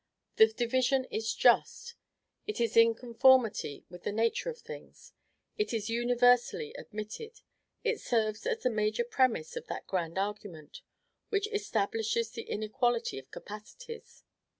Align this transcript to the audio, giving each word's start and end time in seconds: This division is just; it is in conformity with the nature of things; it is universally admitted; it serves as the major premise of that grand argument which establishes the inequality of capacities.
This 0.37 0.53
division 0.55 1.05
is 1.11 1.31
just; 1.31 1.93
it 2.47 2.59
is 2.59 2.75
in 2.75 2.95
conformity 2.95 3.85
with 3.87 4.01
the 4.01 4.11
nature 4.11 4.49
of 4.49 4.57
things; 4.57 5.13
it 5.59 5.73
is 5.75 5.91
universally 5.91 6.73
admitted; 6.73 7.41
it 7.83 8.01
serves 8.01 8.47
as 8.47 8.63
the 8.63 8.71
major 8.71 9.03
premise 9.03 9.55
of 9.55 9.67
that 9.67 9.85
grand 9.85 10.17
argument 10.17 10.81
which 11.29 11.47
establishes 11.49 12.31
the 12.31 12.41
inequality 12.49 13.19
of 13.19 13.29
capacities. 13.29 14.23